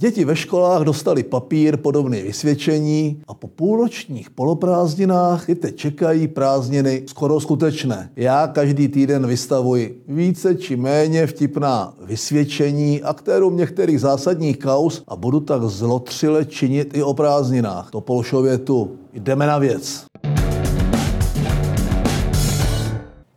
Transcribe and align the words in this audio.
Děti 0.00 0.24
ve 0.24 0.36
školách 0.36 0.82
dostali 0.82 1.22
papír 1.22 1.76
podobný 1.76 2.22
vysvědčení 2.22 3.22
a 3.28 3.34
po 3.34 3.48
půlročních 3.48 4.30
poloprázdninách 4.30 5.48
je 5.48 5.54
teď 5.54 5.76
čekají 5.76 6.28
prázdniny 6.28 7.02
skoro 7.06 7.40
skutečné. 7.40 8.10
Já 8.16 8.46
každý 8.46 8.88
týden 8.88 9.26
vystavuji 9.26 10.04
více 10.08 10.54
či 10.54 10.76
méně 10.76 11.26
vtipná 11.26 11.94
vysvědčení 12.04 13.02
aktérům 13.02 13.56
některých 13.56 14.00
zásadních 14.00 14.58
kaus 14.58 15.02
a 15.08 15.16
budu 15.16 15.40
tak 15.40 15.62
zlotřile 15.62 16.44
činit 16.44 16.96
i 16.96 17.02
o 17.02 17.14
prázdninách. 17.14 17.90
To 17.90 18.00
Polšově 18.00 18.58
tu. 18.58 18.90
Jdeme 19.12 19.46
na 19.46 19.58
věc. 19.58 20.09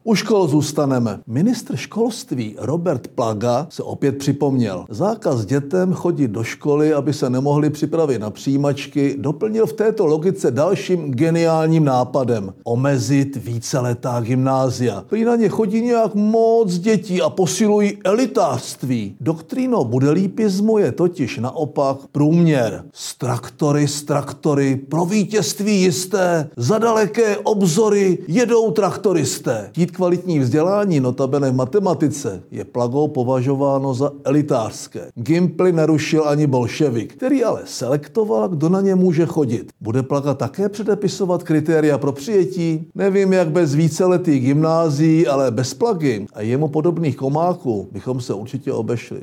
U 0.05 0.15
škol 0.15 0.47
zůstaneme. 0.47 1.19
Ministr 1.27 1.75
školství 1.75 2.55
Robert 2.59 3.07
Plaga 3.07 3.67
se 3.69 3.83
opět 3.83 4.17
připomněl. 4.17 4.85
Zákaz 4.89 5.45
dětem 5.45 5.93
chodit 5.93 6.27
do 6.27 6.43
školy, 6.43 6.93
aby 6.93 7.13
se 7.13 7.29
nemohli 7.29 7.69
připravit 7.69 8.19
na 8.19 8.29
přijímačky, 8.29 9.15
doplnil 9.19 9.65
v 9.65 9.73
této 9.73 10.05
logice 10.05 10.51
dalším 10.51 11.11
geniálním 11.11 11.85
nápadem. 11.85 12.53
Omezit 12.63 13.35
víceletá 13.35 14.21
gymnázia. 14.21 15.03
Prý 15.09 15.23
na 15.23 15.35
ně 15.35 15.49
chodí 15.49 15.81
nějak 15.81 16.15
moc 16.15 16.73
dětí 16.77 17.21
a 17.21 17.29
posilují 17.29 17.97
elitářství. 18.03 19.15
Doktríno 19.21 19.83
budelípismu 19.83 20.77
je 20.77 20.91
totiž 20.91 21.37
naopak 21.37 21.97
průměr. 22.11 22.83
Z 22.93 24.03
traktory, 24.05 24.75
pro 24.75 25.05
vítězství 25.05 25.81
jisté, 25.81 26.49
za 26.57 26.77
daleké 26.77 27.37
obzory 27.37 28.17
jedou 28.27 28.71
traktoristé. 28.71 29.69
Kvalitní 29.93 30.39
vzdělání, 30.39 30.99
notabene 30.99 31.51
v 31.51 31.55
matematice, 31.55 32.43
je 32.51 32.65
plagou 32.65 33.07
považováno 33.07 33.93
za 33.93 34.11
elitářské. 34.23 35.11
Gimply 35.15 35.71
nerušil 35.71 36.23
ani 36.27 36.47
bolševik, 36.47 37.15
který 37.15 37.43
ale 37.43 37.61
selektoval, 37.65 38.49
kdo 38.49 38.69
na 38.69 38.81
ně 38.81 38.95
může 38.95 39.25
chodit. 39.25 39.71
Bude 39.81 40.03
plaga 40.03 40.33
také 40.33 40.69
předepisovat 40.69 41.43
kritéria 41.43 41.97
pro 41.97 42.11
přijetí? 42.11 42.87
Nevím, 42.95 43.33
jak 43.33 43.51
bez 43.51 43.75
víceletých 43.75 44.43
gymnází, 44.45 45.27
ale 45.27 45.51
bez 45.51 45.73
plagy 45.73 46.25
a 46.33 46.41
jemu 46.41 46.67
podobných 46.67 47.17
komáků 47.17 47.87
bychom 47.91 48.21
se 48.21 48.33
určitě 48.33 48.73
obešli. 48.73 49.21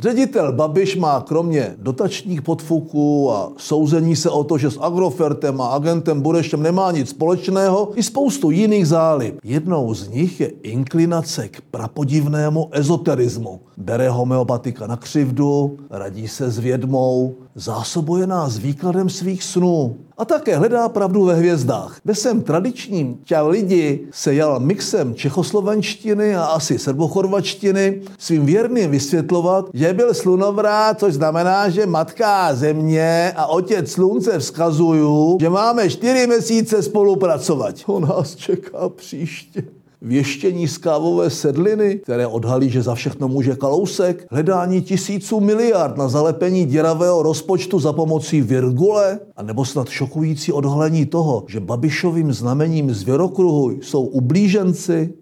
Ředitel 0.00 0.52
Babiš 0.52 0.96
má 0.96 1.20
kromě 1.20 1.74
dotačních 1.78 2.42
podfuků 2.42 3.32
a 3.32 3.52
souzení 3.56 4.16
se 4.16 4.30
o 4.30 4.44
to, 4.44 4.58
že 4.58 4.70
s 4.70 4.78
Agrofertem 4.80 5.60
a 5.60 5.66
agentem 5.66 6.20
Burešem 6.20 6.62
nemá 6.62 6.92
nic 6.92 7.10
společného, 7.10 7.90
i 7.94 8.02
spoustu 8.02 8.50
jiných 8.50 8.88
zálib. 8.88 9.38
Jednou 9.44 9.94
z 9.94 10.08
nich 10.08 10.40
je 10.40 10.46
inklinace 10.62 11.48
k 11.48 11.60
prapodivnému 11.60 12.68
ezoterismu. 12.72 13.60
Bere 13.76 14.08
homeopatika 14.10 14.86
na 14.86 14.96
křivdu, 14.96 15.78
radí 15.90 16.28
se 16.28 16.50
s 16.50 16.58
vědmou, 16.58 17.34
zásobuje 17.58 18.26
nás 18.26 18.58
výkladem 18.58 19.08
svých 19.08 19.44
snů 19.44 19.96
a 20.18 20.24
také 20.24 20.56
hledá 20.56 20.88
pravdu 20.88 21.24
ve 21.24 21.34
hvězdách. 21.34 22.00
Ve 22.04 22.14
svém 22.14 22.42
tradičním 22.42 23.18
čau 23.24 23.48
lidi 23.48 24.08
se 24.10 24.34
jal 24.34 24.60
mixem 24.60 25.14
čechoslovenštiny 25.14 26.36
a 26.36 26.44
asi 26.44 26.78
srbochorvačtiny 26.78 28.02
svým 28.18 28.46
věrným 28.46 28.90
vysvětlovat, 28.90 29.70
že 29.74 29.92
byl 29.92 30.14
slunovrát, 30.14 31.00
což 31.00 31.14
znamená, 31.14 31.68
že 31.68 31.86
matka 31.86 32.54
země 32.54 33.32
a 33.36 33.46
otec 33.46 33.90
slunce 33.90 34.38
vzkazují, 34.38 35.36
že 35.40 35.50
máme 35.50 35.90
čtyři 35.90 36.26
měsíce 36.26 36.82
spolupracovat. 36.82 37.74
To 37.86 38.00
nás 38.00 38.36
čeká 38.36 38.88
příště 38.88 39.77
věštění 40.02 40.68
z 40.68 40.78
kávové 40.78 41.30
sedliny, 41.30 42.00
které 42.02 42.26
odhalí, 42.26 42.70
že 42.70 42.82
za 42.82 42.94
všechno 42.94 43.28
může 43.28 43.56
kalousek, 43.56 44.26
hledání 44.30 44.82
tisíců 44.82 45.40
miliard 45.40 45.96
na 45.96 46.08
zalepení 46.08 46.64
děravého 46.64 47.22
rozpočtu 47.22 47.78
za 47.78 47.92
pomocí 47.92 48.42
virgule, 48.42 49.20
a 49.36 49.42
nebo 49.42 49.64
snad 49.64 49.88
šokující 49.88 50.52
odhalení 50.52 51.06
toho, 51.06 51.44
že 51.48 51.60
Babišovým 51.60 52.32
znamením 52.32 52.94
zvěrokruhu 52.94 53.70
jsou 53.70 54.02
ublíženci, 54.02 55.12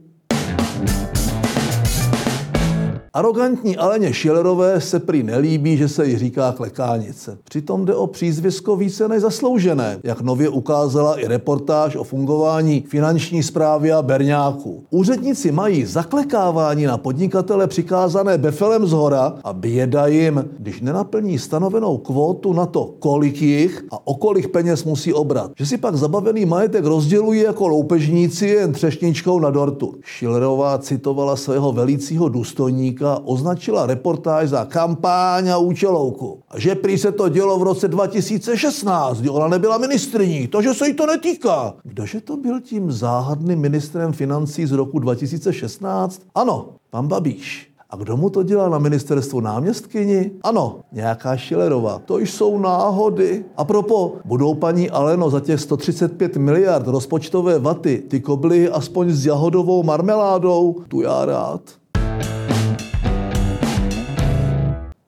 Arogantní 3.17 3.77
Aleně 3.77 4.13
Šilerové 4.13 4.81
se 4.81 5.01
prý 5.01 5.23
nelíbí, 5.23 5.77
že 5.77 5.89
se 5.89 6.07
jí 6.07 6.19
říká 6.19 6.53
klekánice. 6.53 7.39
Přitom 7.45 7.85
jde 7.85 7.95
o 7.95 8.07
přízvisko 8.07 8.77
více 8.77 9.09
než 9.09 9.23
zasloužené, 9.23 9.99
jak 10.05 10.21
nově 10.21 10.49
ukázala 10.49 11.21
i 11.21 11.27
reportáž 11.27 11.97
o 11.97 12.05
fungování 12.05 12.85
finanční 12.89 13.43
zprávy 13.43 13.93
a 13.93 14.03
berňáků. 14.03 14.85
Úředníci 14.91 15.53
mají 15.53 15.85
zaklekávání 15.85 16.85
na 16.85 16.99
podnikatele 16.99 17.67
přikázané 17.67 18.39
befelem 18.39 18.87
z 18.87 18.93
hora 18.93 19.35
a 19.45 19.53
běda 19.53 20.07
jim, 20.07 20.45
když 20.59 20.81
nenaplní 20.81 21.39
stanovenou 21.39 21.99
kvótu 21.99 22.53
na 22.53 22.67
to, 22.67 22.95
kolik 22.99 23.43
jich 23.43 23.85
a 23.91 24.07
o 24.07 24.15
kolik 24.15 24.49
peněz 24.49 24.85
musí 24.85 25.13
obrat. 25.13 25.51
Že 25.57 25.67
si 25.67 25.79
pak 25.79 25.97
zabavený 25.97 26.45
majetek 26.45 26.85
rozdělují 26.85 27.41
jako 27.41 27.69
loupežníci 27.69 28.47
jen 28.47 28.73
třešničkou 28.73 29.41
na 29.41 29.51
dortu. 29.51 29.95
Šilerová 30.05 30.79
citovala 30.79 31.37
svého 31.37 31.73
velícího 31.73 32.29
důstojníka 32.29 33.06
Amerika 33.07 33.29
označila 33.29 33.87
reportáž 33.87 34.49
za 34.49 34.65
kampáň 34.65 35.49
a 35.49 35.59
účelovku. 35.59 36.43
A 36.51 36.59
že 36.59 36.75
prý 36.75 36.99
se 36.99 37.13
to 37.13 37.29
dělo 37.29 37.59
v 37.59 37.63
roce 37.63 37.89
2016, 37.89 39.21
kdy 39.21 39.29
ona 39.29 39.49
nebyla 39.49 39.79
ministriní, 39.79 40.49
to, 40.49 40.63
že 40.63 40.75
se 40.75 40.89
jí 40.89 40.95
to 40.95 41.07
netýká. 41.07 41.75
Kdože 41.83 42.21
to 42.21 42.37
byl 42.37 42.61
tím 42.61 42.93
záhadným 42.93 43.59
ministrem 43.59 44.13
financí 44.13 44.67
z 44.67 44.73
roku 44.73 44.99
2016? 44.99 46.23
Ano, 46.35 46.69
pan 46.91 47.09
Babiš. 47.09 47.71
A 47.91 47.97
kdo 47.97 48.17
mu 48.17 48.31
to 48.31 48.43
dělal 48.43 48.71
na 48.71 48.79
ministerstvu 48.79 49.41
náměstkyni? 49.41 50.31
Ano, 50.43 50.81
nějaká 50.93 51.37
Šilerová. 51.37 51.99
To 51.99 52.19
jsou 52.19 52.59
náhody. 52.59 53.45
A 53.57 53.65
propo, 53.65 54.13
budou 54.25 54.55
paní 54.55 54.91
Aleno 54.91 55.31
za 55.31 55.41
těch 55.41 55.61
135 55.61 56.37
miliard 56.37 56.87
rozpočtové 56.87 57.59
vaty 57.59 58.03
ty 58.09 58.21
kobly 58.21 58.69
aspoň 58.69 59.11
s 59.11 59.27
jahodovou 59.27 59.83
marmeládou? 59.83 60.77
Tu 60.89 61.01
já 61.01 61.25
rád. 61.25 61.61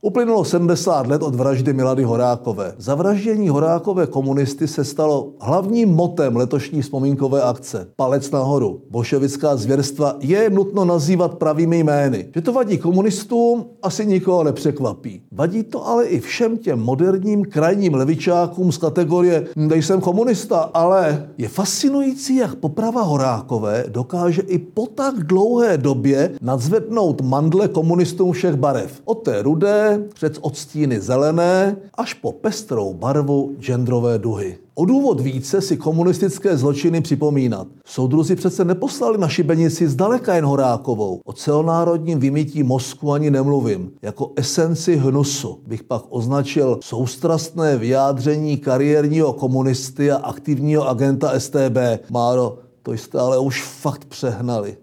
Uplynulo 0.08 0.44
70 0.44 1.06
let 1.06 1.22
od 1.22 1.34
vraždy 1.34 1.72
Milady 1.72 2.02
Horákové. 2.02 2.74
Zavraždění 2.78 3.48
Horákové 3.48 4.06
komunisty 4.06 4.68
se 4.68 4.84
stalo 4.84 5.32
hlavním 5.40 5.88
motem 5.88 6.36
letošní 6.36 6.82
vzpomínkové 6.82 7.42
akce. 7.42 7.88
Palec 7.96 8.30
nahoru. 8.30 8.80
Bolševická 8.90 9.56
zvěrstva 9.56 10.16
je 10.20 10.50
nutno 10.50 10.84
nazývat 10.84 11.34
pravými 11.34 11.78
jmény. 11.78 12.28
Že 12.34 12.40
to 12.40 12.52
vadí 12.52 12.78
komunistům, 12.78 13.64
asi 13.82 14.06
nikoho 14.06 14.44
nepřekvapí. 14.44 15.22
Vadí 15.32 15.62
to 15.62 15.86
ale 15.86 16.04
i 16.04 16.20
všem 16.20 16.56
těm 16.56 16.80
moderním 16.80 17.44
krajním 17.44 17.94
levičákům 17.94 18.72
z 18.72 18.78
kategorie 18.78 19.46
nejsem 19.56 20.00
komunista, 20.00 20.70
ale 20.74 21.28
je 21.38 21.48
fascinující, 21.48 22.36
jak 22.36 22.54
poprava 22.54 23.02
Horákové 23.02 23.84
dokáže 23.88 24.42
i 24.42 24.58
po 24.58 24.86
tak 24.86 25.14
dlouhé 25.14 25.78
době 25.78 26.30
nadzvednout 26.42 27.20
mandle 27.20 27.68
komunistům 27.68 28.32
všech 28.32 28.54
barev. 28.54 29.00
Od 29.04 29.14
té 29.14 29.42
rudé 29.42 29.97
před 30.14 30.38
odstíny 30.40 31.00
zelené 31.00 31.76
až 31.94 32.14
po 32.14 32.32
pestrou 32.32 32.94
barvu 32.94 33.54
genderové 33.60 34.18
duhy. 34.18 34.58
O 34.74 34.84
důvod 34.84 35.20
více 35.20 35.60
si 35.60 35.76
komunistické 35.76 36.56
zločiny 36.56 37.00
připomínat. 37.00 37.66
Soudruzi 37.86 38.36
přece 38.36 38.64
neposlali 38.64 39.18
na 39.18 39.28
šibenici 39.28 39.88
zdaleka 39.88 40.34
jen 40.34 40.44
Horákovou. 40.44 41.20
O 41.24 41.32
celonárodním 41.32 42.20
vymítí 42.20 42.62
mozku 42.62 43.12
ani 43.12 43.30
nemluvím. 43.30 43.90
Jako 44.02 44.32
esenci 44.36 44.96
hnusu 44.96 45.58
bych 45.66 45.82
pak 45.82 46.02
označil 46.08 46.78
soustrastné 46.82 47.76
vyjádření 47.76 48.56
kariérního 48.56 49.32
komunisty 49.32 50.10
a 50.10 50.16
aktivního 50.16 50.88
agenta 50.88 51.40
STB. 51.40 51.76
Máro, 52.10 52.58
to 52.82 52.92
jste 52.92 53.18
ale 53.18 53.38
už 53.38 53.62
fakt 53.62 54.04
přehnali. 54.04 54.76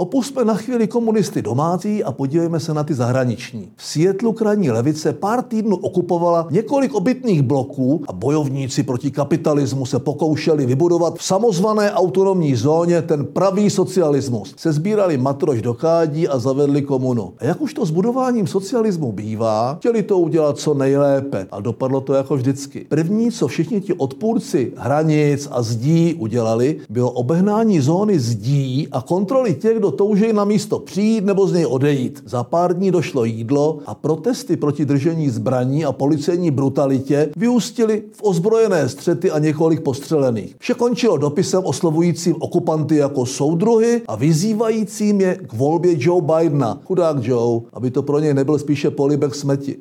Opustme 0.00 0.44
na 0.44 0.54
chvíli 0.54 0.86
komunisty 0.86 1.42
domácí 1.42 2.04
a 2.04 2.12
podívejme 2.12 2.60
se 2.60 2.74
na 2.74 2.84
ty 2.84 2.94
zahraniční. 2.94 3.68
V 3.76 3.84
Sietlu 3.86 4.32
krajní 4.32 4.70
levice 4.70 5.12
pár 5.12 5.42
týdnů 5.42 5.76
okupovala 5.76 6.48
několik 6.50 6.94
obytných 6.94 7.42
bloků 7.42 8.02
a 8.08 8.12
bojovníci 8.12 8.82
proti 8.82 9.10
kapitalismu 9.10 9.86
se 9.86 9.98
pokoušeli 9.98 10.66
vybudovat 10.66 11.18
v 11.18 11.24
samozvané 11.24 11.92
autonomní 11.92 12.54
zóně 12.54 13.02
ten 13.02 13.24
pravý 13.26 13.70
socialismus. 13.70 14.54
Se 14.56 14.72
sbírali 14.72 15.18
matroš 15.18 15.62
do 15.62 15.74
kádí 15.74 16.28
a 16.28 16.38
zavedli 16.38 16.82
komunu. 16.82 17.32
A 17.38 17.44
jak 17.44 17.60
už 17.60 17.74
to 17.74 17.86
s 17.86 17.90
budováním 17.90 18.46
socialismu 18.46 19.12
bývá, 19.12 19.74
chtěli 19.74 20.02
to 20.02 20.18
udělat 20.18 20.58
co 20.58 20.74
nejlépe 20.74 21.46
a 21.50 21.60
dopadlo 21.60 22.00
to 22.00 22.14
jako 22.14 22.36
vždycky. 22.36 22.86
První, 22.88 23.30
co 23.30 23.48
všichni 23.48 23.80
ti 23.80 23.92
odpůrci 23.92 24.72
hranic 24.76 25.48
a 25.50 25.62
zdí 25.62 26.14
udělali, 26.14 26.80
bylo 26.90 27.10
obehnání 27.10 27.80
zóny 27.80 28.18
zdí 28.18 28.88
a 28.92 29.02
kontroly 29.02 29.54
těch, 29.54 29.78
kdo 29.78 29.89
kdo 29.90 29.96
touží 29.96 30.32
na 30.32 30.44
místo 30.44 30.78
přijít 30.78 31.24
nebo 31.24 31.46
z 31.46 31.52
něj 31.52 31.66
odejít. 31.66 32.22
Za 32.26 32.44
pár 32.44 32.76
dní 32.76 32.90
došlo 32.90 33.24
jídlo 33.24 33.78
a 33.86 33.94
protesty 33.94 34.56
proti 34.56 34.84
držení 34.84 35.30
zbraní 35.30 35.84
a 35.84 35.92
policejní 35.92 36.50
brutalitě 36.50 37.30
vyústily 37.36 38.02
v 38.12 38.22
ozbrojené 38.22 38.88
střety 38.88 39.30
a 39.30 39.38
několik 39.38 39.80
postřelených. 39.80 40.54
Vše 40.58 40.74
končilo 40.74 41.16
dopisem 41.16 41.62
oslovujícím 41.64 42.36
okupanty 42.38 42.96
jako 42.96 43.26
soudruhy 43.26 44.02
a 44.08 44.16
vyzývajícím 44.16 45.20
je 45.20 45.34
k 45.34 45.52
volbě 45.52 45.94
Joe 45.98 46.22
Bidena. 46.22 46.80
Chudák 46.84 47.16
Joe, 47.22 47.60
aby 47.72 47.90
to 47.90 48.02
pro 48.02 48.18
něj 48.18 48.34
nebyl 48.34 48.58
spíše 48.58 48.90
polibek 48.90 49.34
smeti. 49.34 49.76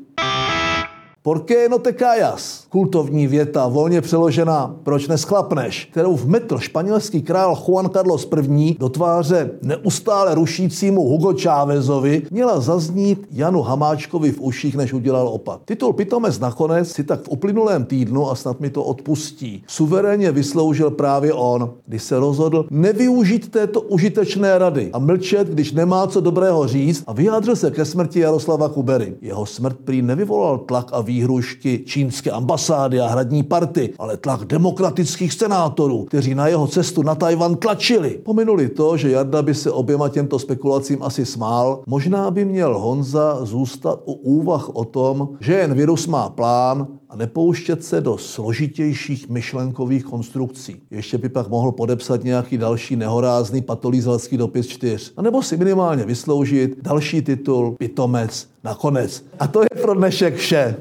¿Por 1.22 1.46
qué 1.46 1.70
no 1.70 1.80
te 1.80 1.94
callas? 1.94 2.66
Kultovní 2.70 3.28
věta, 3.28 3.68
volně 3.68 4.02
přeložená, 4.02 4.76
proč 4.84 5.08
neschlapneš, 5.08 5.88
kterou 5.92 6.16
v 6.16 6.28
metr 6.28 6.58
španělský 6.58 7.22
král 7.22 7.58
Juan 7.68 7.90
Carlos 7.90 8.28
I. 8.50 8.76
do 8.80 8.90
tváře 8.90 9.52
neustále 9.62 10.36
rušícímu 10.36 11.10
Hugo 11.10 11.34
Chávezovi 11.42 12.22
měla 12.32 12.60
zaznít 12.60 13.28
Janu 13.32 13.62
Hamáčkovi 13.62 14.32
v 14.32 14.42
uších, 14.42 14.76
než 14.76 14.94
udělal 14.94 15.28
opak. 15.28 15.62
Titul 15.66 15.94
Pitomec 15.94 16.40
nakonec 16.40 16.92
si 16.92 17.04
tak 17.04 17.22
v 17.22 17.30
uplynulém 17.30 17.86
týdnu, 17.86 18.32
a 18.32 18.36
snad 18.36 18.60
mi 18.60 18.70
to 18.70 18.84
odpustí, 18.84 19.64
suverénně 19.68 20.32
vysloužil 20.32 20.92
právě 20.92 21.34
on, 21.34 21.74
když 21.86 22.04
se 22.04 22.20
rozhodl 22.20 22.66
nevyužít 22.72 23.52
této 23.52 23.82
užitečné 23.82 24.58
rady 24.58 24.90
a 24.94 25.00
mlčet, 25.00 25.48
když 25.48 25.72
nemá 25.72 26.08
co 26.08 26.22
dobrého 26.22 26.68
říct 26.68 27.04
a 27.08 27.14
vyjádřil 27.14 27.56
se 27.56 27.72
ke 27.72 27.86
smrti 27.86 28.20
Jaroslava 28.20 28.70
Kubery. 28.70 29.16
Jeho 29.22 29.46
smrt 29.46 29.78
prý 29.84 30.02
nevyvolal 30.02 30.58
tlak 30.58 30.90
a 30.92 31.09
výhrušky 31.10 31.84
čínské 31.86 32.32
ambasády 32.32 33.00
a 33.02 33.08
hradní 33.08 33.44
party, 33.44 33.94
ale 34.00 34.18
tlak 34.18 34.46
demokratických 34.46 35.34
senátorů, 35.34 36.04
kteří 36.04 36.36
na 36.36 36.48
jeho 36.48 36.68
cestu 36.68 37.02
na 37.02 37.16
Tajvan 37.16 37.56
tlačili. 37.56 38.22
Pominuli 38.24 38.70
to, 38.70 38.98
že 38.98 39.10
Jarda 39.10 39.42
by 39.42 39.54
se 39.56 39.72
oběma 39.72 40.10
těmto 40.10 40.40
spekulacím 40.40 41.04
asi 41.04 41.26
smál, 41.26 41.82
možná 41.88 42.32
by 42.32 42.46
měl 42.46 42.78
Honza 42.80 43.46
zůstat 43.46 44.00
u 44.06 44.14
úvah 44.14 44.70
o 44.70 44.86
tom, 44.86 45.30
že 45.40 45.54
jen 45.54 45.74
virus 45.74 46.08
má 46.08 46.30
plán 46.30 46.88
a 47.10 47.16
nepouštět 47.16 47.84
se 47.84 48.02
do 48.02 48.18
složitějších 48.18 49.30
myšlenkových 49.30 50.04
konstrukcí. 50.04 50.76
Ještě 50.92 51.18
by 51.18 51.30
pak 51.30 51.50
mohl 51.50 51.72
podepsat 51.72 52.24
nějaký 52.24 52.58
další 52.58 52.96
nehorázný 52.96 53.62
patolízelský 53.62 54.38
dopis 54.38 54.68
čtyř. 54.68 55.14
A 55.18 55.22
nebo 55.22 55.42
si 55.42 55.58
minimálně 55.58 56.06
vysloužit 56.06 56.78
další 56.82 57.22
titul 57.22 57.76
Pitomec 57.80 58.48
nakonec. 58.64 59.26
A 59.40 59.48
to 59.48 59.62
je 59.62 59.82
pro 59.82 59.94
dnešek 59.94 60.36
vše. 60.36 60.76